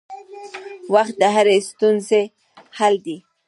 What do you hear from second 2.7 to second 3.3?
حل دی.